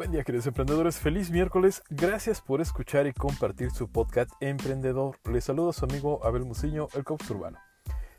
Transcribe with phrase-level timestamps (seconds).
[0.00, 5.18] Buen día queridos emprendedores, feliz miércoles, gracias por escuchar y compartir su podcast Emprendedor.
[5.30, 7.58] Les saluda su amigo Abel Muciño, el coach urbano.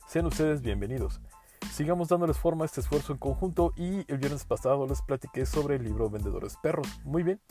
[0.08, 1.22] Sean ustedes bienvenidos.
[1.72, 5.78] Sigamos dándoles forma a este esfuerzo en conjunto y el viernes pasado les platiqué sobre
[5.78, 6.88] el libro Vendedores Perros.
[7.04, 7.42] Muy bien,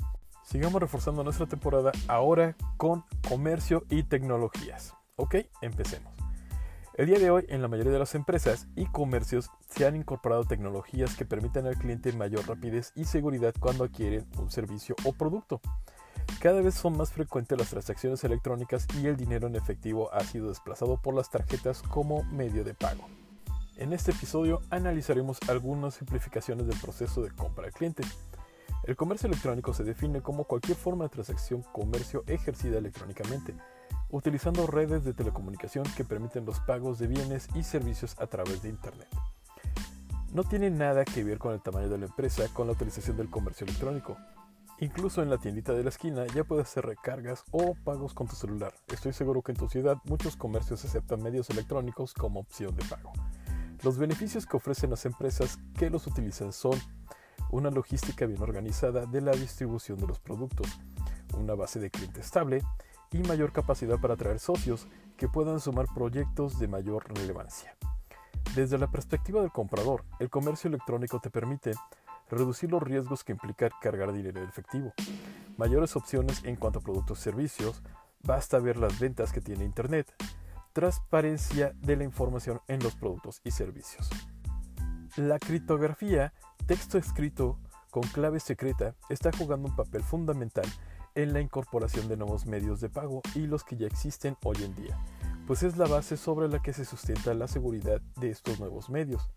[0.44, 4.94] sigamos reforzando nuestra temporada ahora con comercio y tecnologías.
[5.16, 6.19] Ok, empecemos.
[7.00, 10.44] El día de hoy, en la mayoría de las empresas y comercios se han incorporado
[10.44, 15.62] tecnologías que permiten al cliente mayor rapidez y seguridad cuando adquieren un servicio o producto.
[16.42, 20.50] Cada vez son más frecuentes las transacciones electrónicas y el dinero en efectivo ha sido
[20.50, 23.06] desplazado por las tarjetas como medio de pago.
[23.78, 28.02] En este episodio analizaremos algunas simplificaciones del proceso de compra al cliente.
[28.84, 33.54] El comercio electrónico se define como cualquier forma de transacción comercio ejercida electrónicamente
[34.10, 38.68] utilizando redes de telecomunicación que permiten los pagos de bienes y servicios a través de
[38.68, 39.08] Internet.
[40.32, 43.30] No tiene nada que ver con el tamaño de la empresa con la utilización del
[43.30, 44.16] comercio electrónico.
[44.78, 48.36] Incluso en la tiendita de la esquina ya puedes hacer recargas o pagos con tu
[48.36, 48.72] celular.
[48.88, 53.12] Estoy seguro que en tu ciudad muchos comercios aceptan medios electrónicos como opción de pago.
[53.82, 56.78] Los beneficios que ofrecen las empresas que los utilizan son
[57.50, 60.68] una logística bien organizada de la distribución de los productos,
[61.36, 62.62] una base de cliente estable,
[63.12, 67.76] y mayor capacidad para atraer socios que puedan sumar proyectos de mayor relevancia.
[68.54, 71.72] Desde la perspectiva del comprador, el comercio electrónico te permite
[72.30, 74.92] reducir los riesgos que implica cargar dinero en efectivo,
[75.56, 77.82] mayores opciones en cuanto a productos y servicios,
[78.22, 80.12] basta ver las ventas que tiene Internet,
[80.72, 84.08] transparencia de la información en los productos y servicios.
[85.16, 86.32] La criptografía,
[86.66, 87.58] texto escrito
[87.90, 90.66] con clave secreta, está jugando un papel fundamental
[91.14, 94.74] en la incorporación de nuevos medios de pago y los que ya existen hoy en
[94.74, 94.98] día,
[95.46, 99.30] pues es la base sobre la que se sustenta la seguridad de estos nuevos medios.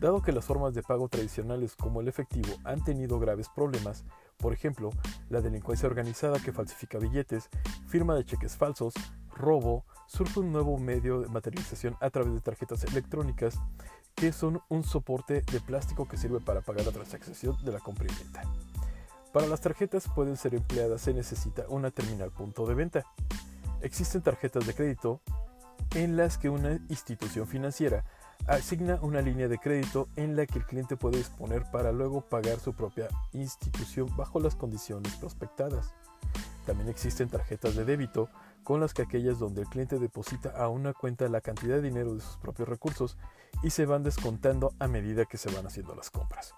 [0.00, 4.04] Dado que las formas de pago tradicionales como el efectivo han tenido graves problemas,
[4.36, 4.90] por ejemplo,
[5.30, 7.48] la delincuencia organizada que falsifica billetes,
[7.86, 8.94] firma de cheques falsos,
[9.34, 13.58] robo, surge un nuevo medio de materialización a través de tarjetas electrónicas
[14.14, 18.06] que son un soporte de plástico que sirve para pagar la transacción de la compra.
[19.36, 23.04] Para las tarjetas pueden ser empleadas se necesita una terminal punto de venta.
[23.82, 25.20] Existen tarjetas de crédito
[25.94, 28.02] en las que una institución financiera
[28.46, 32.60] asigna una línea de crédito en la que el cliente puede disponer para luego pagar
[32.60, 35.92] su propia institución bajo las condiciones prospectadas.
[36.64, 38.30] También existen tarjetas de débito
[38.64, 42.14] con las que aquellas donde el cliente deposita a una cuenta la cantidad de dinero
[42.14, 43.18] de sus propios recursos
[43.62, 46.54] y se van descontando a medida que se van haciendo las compras.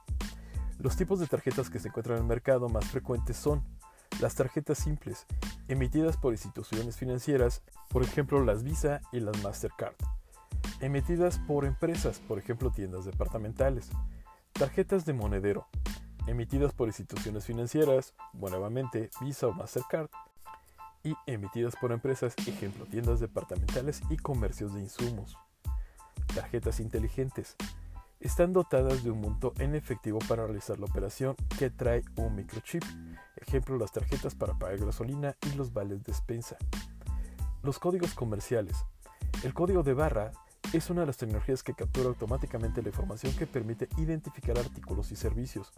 [0.78, 3.64] Los tipos de tarjetas que se encuentran en el mercado más frecuentes son
[4.20, 5.26] las tarjetas simples,
[5.66, 9.94] emitidas por instituciones financieras, por ejemplo las Visa y las Mastercard,
[10.80, 13.90] emitidas por empresas, por ejemplo tiendas departamentales,
[14.52, 15.66] tarjetas de monedero,
[16.28, 20.08] emitidas por instituciones financieras, nuevamente Visa o Mastercard,
[21.04, 25.36] y emitidas por empresas, ejemplo tiendas departamentales y comercios de insumos,
[26.34, 27.56] tarjetas inteligentes,
[28.20, 32.82] están dotadas de un monto en efectivo para realizar la operación que trae un microchip,
[33.36, 36.56] ejemplo las tarjetas para pagar gasolina y los vales de despensa.
[37.62, 38.84] Los códigos comerciales.
[39.44, 40.32] El código de barra
[40.72, 45.16] es una de las tecnologías que captura automáticamente la información que permite identificar artículos y
[45.16, 45.72] servicios,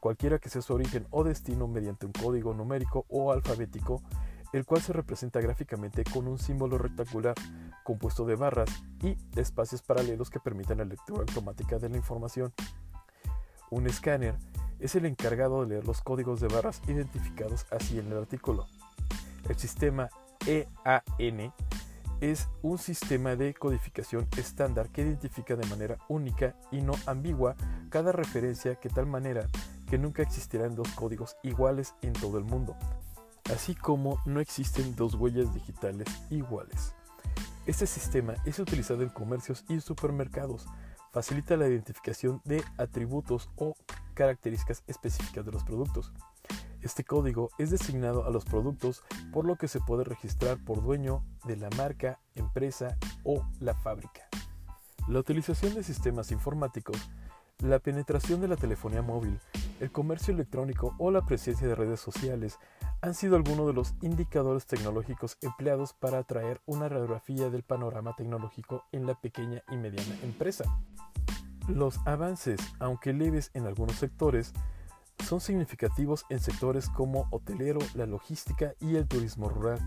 [0.00, 4.02] cualquiera que sea su origen o destino mediante un código numérico o alfabético
[4.52, 7.34] el cual se representa gráficamente con un símbolo rectangular
[7.84, 8.70] compuesto de barras
[9.02, 12.52] y espacios paralelos que permiten la lectura automática de la información.
[13.70, 14.36] Un escáner
[14.78, 18.66] es el encargado de leer los códigos de barras identificados así en el artículo.
[19.48, 20.08] El sistema
[20.46, 21.52] EAN
[22.20, 27.56] es un sistema de codificación estándar que identifica de manera única y no ambigua
[27.90, 29.46] cada referencia que tal manera
[29.88, 32.76] que nunca existirán dos códigos iguales en todo el mundo,
[33.52, 36.94] así como no existen dos huellas digitales iguales.
[37.66, 40.66] Este sistema es utilizado en comercios y supermercados.
[41.12, 43.74] Facilita la identificación de atributos o
[44.14, 46.12] características específicas de los productos.
[46.82, 49.02] Este código es designado a los productos
[49.32, 54.28] por lo que se puede registrar por dueño de la marca, empresa o la fábrica.
[55.08, 56.96] La utilización de sistemas informáticos,
[57.58, 59.40] la penetración de la telefonía móvil,
[59.80, 62.58] el comercio electrónico o la presencia de redes sociales
[63.02, 68.84] han sido algunos de los indicadores tecnológicos empleados para atraer una radiografía del panorama tecnológico
[68.92, 70.64] en la pequeña y mediana empresa.
[71.68, 74.52] Los avances, aunque leves en algunos sectores,
[75.24, 79.80] son significativos en sectores como hotelero, la logística y el turismo rural.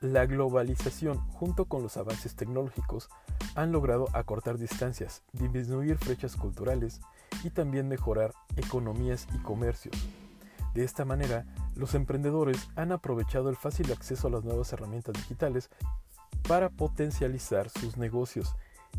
[0.00, 3.08] La globalización, junto con los avances tecnológicos,
[3.54, 7.00] han logrado acortar distancias, disminuir brechas culturales
[7.42, 9.96] y también mejorar economías y comercios.
[10.74, 11.46] De esta manera,
[11.76, 15.70] los emprendedores han aprovechado el fácil acceso a las nuevas herramientas digitales
[16.48, 18.54] para potencializar sus negocios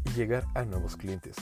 [0.06, 1.36] y llegar a nuevos clientes,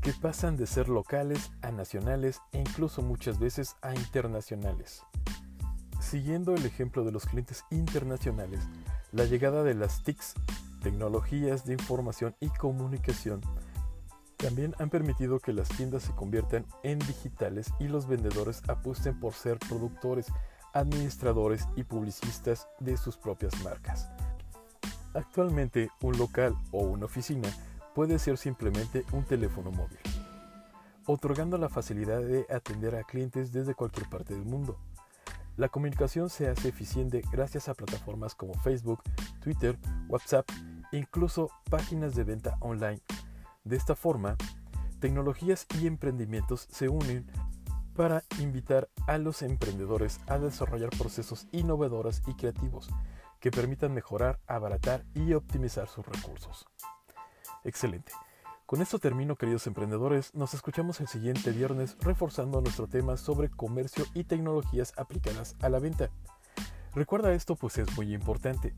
[0.00, 5.02] que pasan de ser locales a nacionales e incluso muchas veces a internacionales.
[6.02, 8.60] Siguiendo el ejemplo de los clientes internacionales,
[9.12, 10.34] la llegada de las TICs,
[10.82, 13.40] tecnologías de información y comunicación,
[14.36, 19.32] también han permitido que las tiendas se conviertan en digitales y los vendedores apuesten por
[19.32, 20.26] ser productores,
[20.74, 24.10] administradores y publicistas de sus propias marcas.
[25.14, 27.48] Actualmente un local o una oficina
[27.94, 30.00] puede ser simplemente un teléfono móvil,
[31.06, 34.76] otorgando la facilidad de atender a clientes desde cualquier parte del mundo.
[35.56, 39.02] La comunicación se hace eficiente gracias a plataformas como Facebook,
[39.40, 39.78] Twitter,
[40.08, 40.48] WhatsApp
[40.92, 43.00] e incluso páginas de venta online.
[43.64, 44.36] De esta forma,
[44.98, 47.26] tecnologías y emprendimientos se unen
[47.94, 52.88] para invitar a los emprendedores a desarrollar procesos innovadores y creativos
[53.38, 56.66] que permitan mejorar, abaratar y optimizar sus recursos.
[57.64, 58.12] Excelente.
[58.72, 60.34] Con esto termino, queridos emprendedores.
[60.34, 65.78] Nos escuchamos el siguiente viernes reforzando nuestro tema sobre comercio y tecnologías aplicadas a la
[65.78, 66.08] venta.
[66.94, 68.74] Recuerda esto pues es muy importante.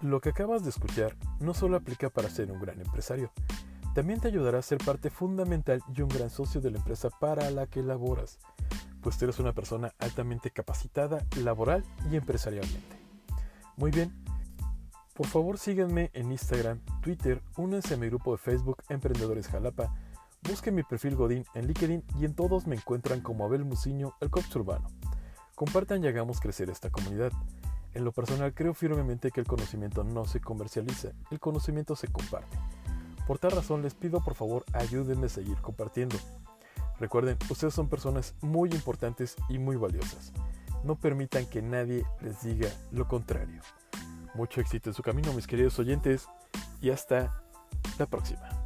[0.00, 3.30] Lo que acabas de escuchar no solo aplica para ser un gran empresario,
[3.94, 7.50] también te ayudará a ser parte fundamental y un gran socio de la empresa para
[7.50, 8.38] la que laboras,
[9.02, 12.96] pues eres una persona altamente capacitada laboral y empresarialmente.
[13.76, 14.10] Muy bien,
[15.14, 19.94] por favor síganme en Instagram, Twitter, únanse a mi grupo de Facebook Emprendedores Jalapa,
[20.48, 24.30] busquen mi perfil Godín en LinkedIn y en todos me encuentran como Abel Muciño, el
[24.30, 24.88] Cops Urbano.
[25.54, 27.30] Compartan y hagamos crecer esta comunidad.
[27.92, 32.56] En lo personal creo firmemente que el conocimiento no se comercializa, el conocimiento se comparte.
[33.26, 36.16] Por tal razón les pido por favor ayúdenme a seguir compartiendo.
[36.98, 40.32] Recuerden, ustedes son personas muy importantes y muy valiosas.
[40.84, 43.60] No permitan que nadie les diga lo contrario.
[44.34, 46.28] Mucho éxito en su camino, mis queridos oyentes,
[46.80, 47.42] y hasta
[47.98, 48.61] la próxima.